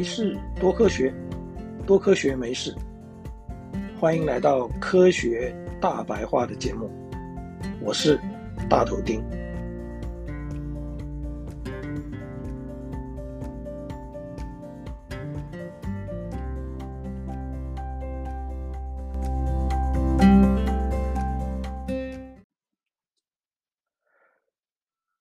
[0.00, 1.12] 没事，多科学，
[1.86, 2.74] 多科学没事。
[3.98, 6.90] 欢迎来到科学大白话的节目，
[7.82, 8.18] 我是
[8.66, 9.22] 大头丁。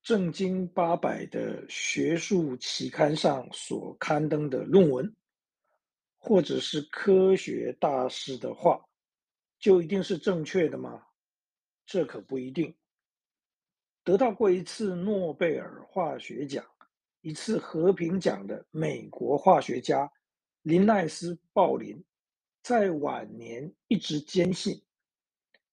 [0.09, 5.15] 正经八百的学术期刊上所刊登的论文，
[6.17, 8.83] 或者是科学大师的话，
[9.59, 11.03] 就一定是正确的吗？
[11.85, 12.75] 这可不一定。
[14.03, 16.65] 得到过一次诺贝尔化学奖、
[17.21, 20.11] 一次和平奖的美国化学家
[20.63, 22.03] 林奈斯·鲍林，
[22.63, 24.81] 在晚年一直坚信，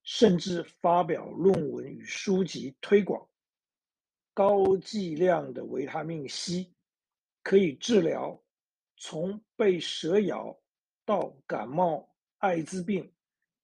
[0.02, 3.26] 甚至发表论文与书籍推广。
[4.36, 6.70] 高剂量的维他命 C
[7.42, 8.38] 可以治疗
[8.98, 10.54] 从被蛇咬
[11.06, 13.10] 到感冒、艾滋病，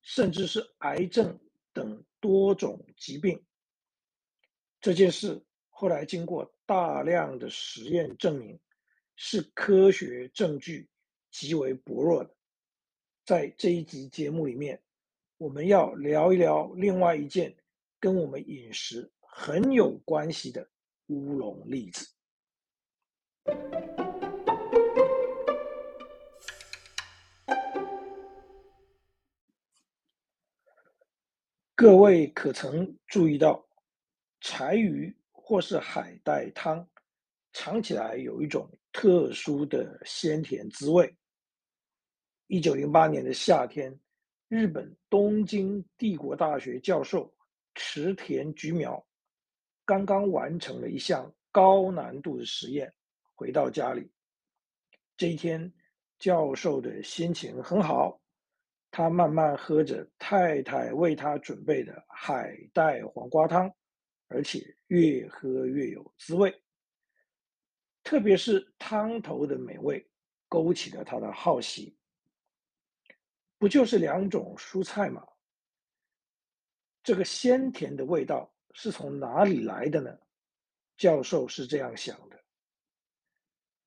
[0.01, 1.39] 甚至是癌症
[1.75, 3.39] 等多种疾病。
[4.81, 8.59] 这件事后来经过大量的实验证明，
[9.15, 10.89] 是科学证据
[11.31, 12.35] 极为薄弱的。
[13.27, 14.83] 在这一集节目里面，
[15.37, 17.55] 我们要聊一聊另外一件
[18.01, 20.69] 跟我们饮食很有关系的
[21.07, 22.07] 乌龙例子。
[31.75, 33.67] 各位可曾注意到，
[34.43, 36.87] 柴鱼或是海带汤
[37.55, 41.13] 尝起来有一种特殊的鲜甜滋味？
[42.49, 43.99] 一九零八年的夏天，
[44.47, 47.35] 日本东京帝国大学教授
[47.75, 49.05] 池田菊苗。
[49.93, 52.91] 刚刚完成了一项高难度的实验，
[53.35, 54.11] 回到家里。
[55.19, 55.71] 这一天，
[56.19, 58.19] 教授的心情很好，
[58.91, 63.71] 他慢慢喝着太太为他准备的海带黄瓜汤，
[64.29, 66.51] 而且越喝越有滋味。
[68.03, 70.03] 特别是汤头的美味，
[70.49, 71.95] 勾起了他的好奇。
[73.59, 75.23] 不就是两种蔬菜吗？
[77.03, 78.51] 这个鲜甜的味道。
[78.74, 80.18] 是从哪里来的呢？
[80.98, 82.44] 教授是这样想的。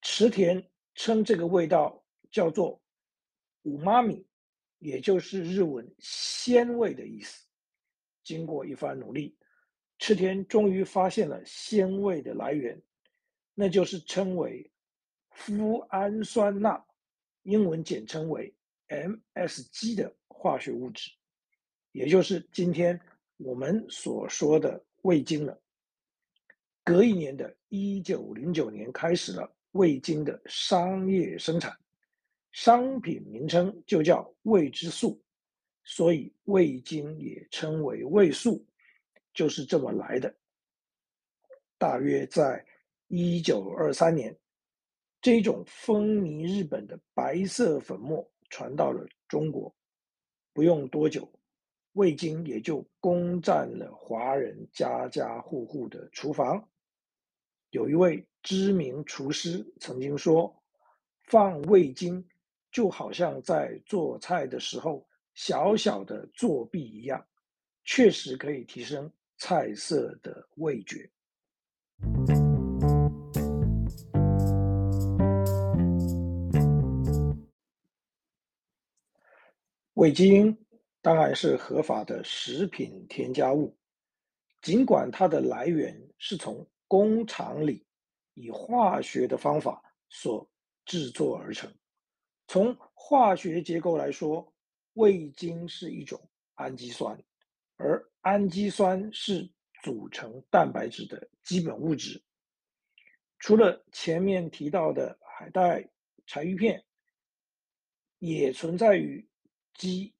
[0.03, 2.81] 池田称这个味道叫做“
[3.65, 4.25] うまみ”，
[4.78, 7.47] 也就是日文“鲜味”的意思。
[8.22, 9.37] 经过一番努力，
[9.98, 12.81] 池田终于发现了鲜味的来源，
[13.54, 14.71] 那就是称为
[15.34, 16.87] 麸胺酸钠，
[17.43, 18.54] 英文简称为
[18.88, 21.10] MSG 的化学物质，
[21.93, 23.00] 也就是今天。
[23.38, 25.59] 我们所说的味精了。
[26.84, 31.75] 隔一年的一九零九年开始了味精的商业生产，
[32.51, 35.22] 商品名称就叫味之素，
[35.84, 38.66] 所以味精也称为味素，
[39.34, 40.34] 就是这么来的。
[41.78, 42.66] 大约在
[43.07, 44.34] 一九二三年，
[45.22, 49.75] 这种风靡日本的白色粉末传到了中国，
[50.53, 51.29] 不用多久。
[51.95, 56.67] 味精也就攻占了华人家家户户的厨房。
[57.69, 60.53] 有一位知名厨师曾经说
[61.23, 62.25] ：“放味精
[62.69, 67.25] 就好像在做菜的时候小小的作弊一样，
[67.85, 71.09] 确实可以提升菜色的味觉。”
[79.94, 80.65] 味精。
[81.05, 83.77] 当然是合法的食品添加物，
[84.63, 87.85] 尽管它的来源是从工厂里
[88.33, 90.49] 以化学的方法所
[90.83, 91.71] 制作而成。
[92.47, 94.52] 从化学结构来说，
[94.93, 96.19] 味精是一种
[96.55, 97.16] 氨基酸，
[97.75, 99.47] 而氨基酸是
[99.84, 102.19] 组成蛋白质的基本物质。
[103.37, 105.87] 除了前面提到的海带、
[106.25, 106.84] 柴鱼片，
[108.17, 109.23] 也存在于
[109.75, 110.15] 鸡。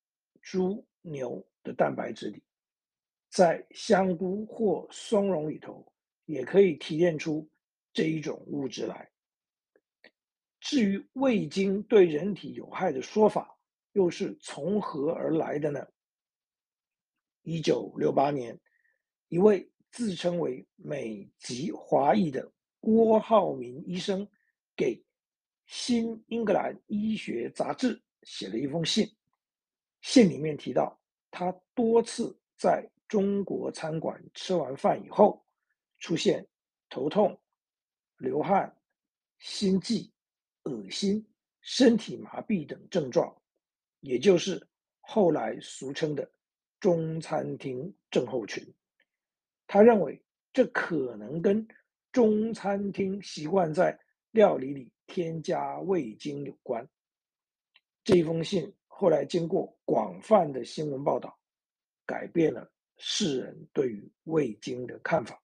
[0.45, 2.44] 猪、牛的蛋白质里，
[3.30, 5.92] 在香菇或松茸里头，
[6.25, 7.50] 也可以提炼出
[7.92, 9.09] 这一种物质来。
[10.59, 13.57] 至于味精对人体有害的说法，
[13.94, 15.83] 又是从何而来的呢？
[17.41, 18.59] 一九六八年，
[19.30, 24.30] 一位自称为美籍华裔的郭浩民医生，
[24.75, 24.95] 给
[25.65, 29.09] 《新英格兰医学杂志》写了一封信。
[30.07, 30.95] 信里面提到，
[31.31, 35.43] 他多次在中国餐馆吃完饭以后，
[35.97, 36.45] 出现
[36.91, 37.35] 头痛、
[38.17, 38.71] 流汗、
[39.39, 40.07] 心悸、
[40.65, 41.25] 恶心、
[41.61, 43.35] 身体麻痹等症状，
[44.01, 44.63] 也就是
[45.01, 46.31] 后来俗称的
[46.79, 48.63] 中餐厅症候群。
[49.65, 50.21] 他认为
[50.53, 51.67] 这可能跟
[52.11, 53.99] 中餐厅习惯在
[54.29, 56.87] 料理里添加味精有关。
[58.03, 61.38] 这封信后来经过广泛的新闻报道，
[62.06, 65.38] 改变了世人对于味精的看法。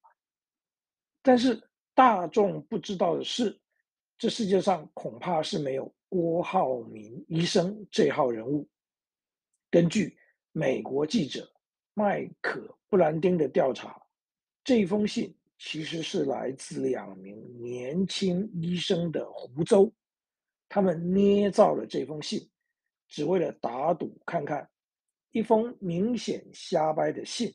[1.22, 1.62] 但是
[1.94, 3.60] 大众不知道的是，
[4.18, 8.66] 这世界上恐怕是没有郭浩明医生这号人物。
[9.70, 10.18] 根据
[10.54, 11.46] 美国记者
[11.94, 14.02] 麦可布兰丁的调查，
[14.64, 19.92] 这封信其实是来自两名年轻医生的胡诌，
[20.70, 22.50] 他们捏造了这封信，
[23.12, 24.68] 只为了打赌看看
[25.30, 27.54] 一封明显瞎掰的信。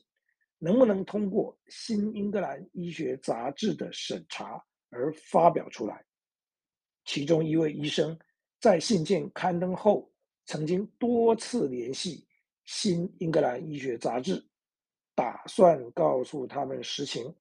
[0.59, 4.59] 能不能通过《新英格兰医学杂志》的审查
[4.89, 6.03] 而发表出来？
[7.05, 8.17] 其中一位医生
[8.59, 10.11] 在信件刊登后，
[10.45, 12.21] 曾经多次联系
[12.65, 14.41] 《新英格兰医学杂志》，
[15.13, 17.31] 打算告诉他们实情，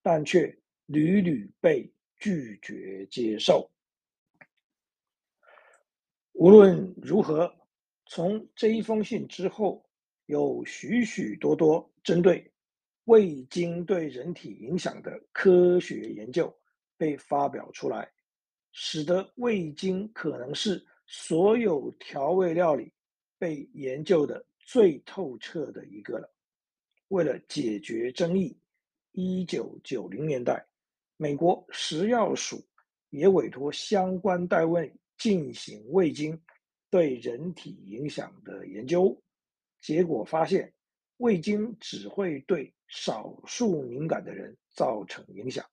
[0.00, 0.56] 但却
[0.86, 3.68] 屡屡被拒绝接受。
[6.34, 7.52] 无论如何，
[8.12, 9.88] 从这一封信之后，
[10.26, 12.44] 有许许多多针对。
[13.04, 16.52] 味精对人体影响的科学研究
[16.96, 18.08] 被发表出来，
[18.72, 22.92] 使得味精可能是所有调味料里
[23.38, 26.32] 被研究的最透彻的一个了。
[27.08, 28.56] 为了解决争议，
[29.12, 30.64] 一九九零年代，
[31.16, 32.60] 美国食药署
[33.10, 36.40] 也委托相关单位进行味精
[36.90, 39.16] 对人体影响的研究，
[39.80, 40.72] 结果发现，
[41.18, 45.64] 味精只会对少数敏感的人造成影响，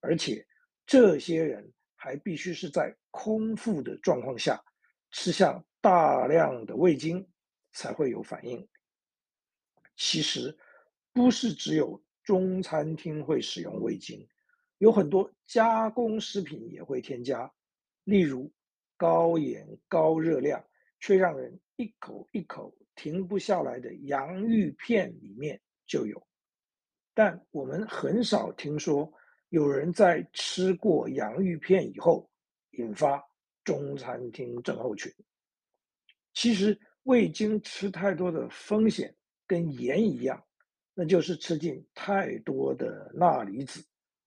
[0.00, 0.44] 而且
[0.84, 4.62] 这些人还必须是在空腹的状况下
[5.12, 7.26] 吃下大量的味精
[7.72, 8.66] 才会有反应。
[9.96, 10.56] 其实
[11.12, 14.26] 不是只有中餐厅会使用味精，
[14.78, 17.48] 有很多加工食品也会添加，
[18.02, 18.50] 例如
[18.96, 20.64] 高盐高热量
[21.00, 26.26] 却让人一口一口停不下来的洋芋片里面就有。
[27.12, 29.12] 但我们很少听说
[29.48, 32.28] 有人在吃过洋芋片以后
[32.72, 33.22] 引发
[33.62, 35.12] 中餐厅症候群。
[36.32, 39.14] 其实味精吃太多的风险
[39.46, 40.44] 跟盐一样，
[40.94, 43.84] 那就是吃进太多的钠离子，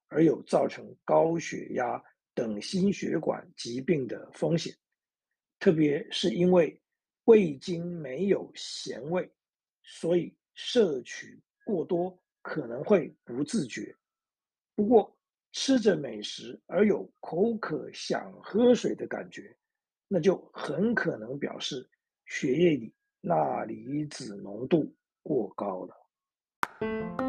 [0.08, 2.02] 而有造成高血压
[2.38, 4.72] 等心血管疾病的风险。
[5.60, 6.80] 特别是因为
[7.25, 9.30] 味精没有咸味，
[9.81, 12.16] 所以摄取过多。
[12.44, 13.94] 可能会不自觉，
[14.74, 15.13] 不过
[15.51, 19.54] 吃着美食而有口渴想喝水的感觉，
[20.07, 21.86] 那就很可能表示
[22.25, 27.26] 血液里钠离子浓度过高了。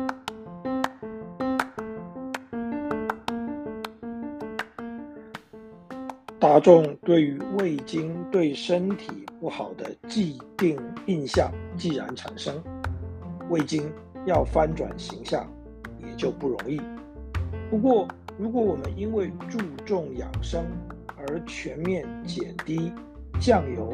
[6.49, 12.59] 大众对于味精对身体不好的既定印象既然产生，
[13.51, 13.93] 味精。
[14.25, 15.47] 要翻转形象
[15.99, 16.81] 也就不容易。
[17.69, 20.65] 不过，如果我们因为注重养生
[21.19, 22.91] 而全面减低
[23.39, 23.93] 酱油、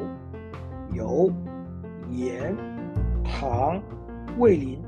[0.93, 1.33] 油、
[2.13, 2.57] 盐、
[3.25, 3.83] 糖、
[4.39, 4.79] 味醂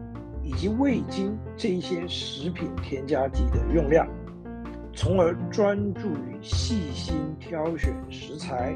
[0.44, 4.06] 以及味精这一些食品添加剂的用量，
[4.96, 8.74] 从而专注于细心挑选食材，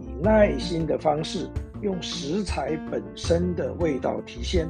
[0.00, 1.46] 以耐心的方式
[1.82, 4.66] 用食材本身的味道提鲜。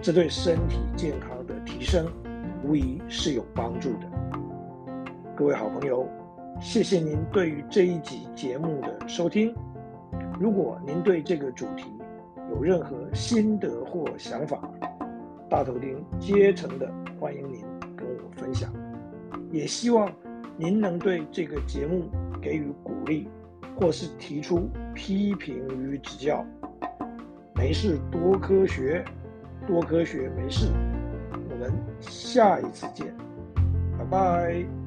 [0.00, 2.10] 这对身体健康的提升，
[2.64, 4.10] 无疑是有帮助的。
[5.36, 6.08] 各位好朋友，
[6.62, 9.54] 谢谢您对于这一集节目的收听。
[10.40, 11.84] 如果您对这个主题
[12.50, 14.66] 有任何心得或想法，
[15.50, 16.90] 大头钉竭诚的
[17.20, 17.60] 欢迎您
[17.94, 18.72] 跟我分享。
[19.50, 20.10] 也希望
[20.56, 22.08] 您能对这个节目
[22.40, 23.28] 给予鼓励，
[23.76, 26.44] 或是提出批评与指教。
[27.54, 29.04] 没事多科学。
[29.68, 30.72] 多科学没事，
[31.50, 33.14] 我们下一次见，
[33.96, 34.79] 拜拜。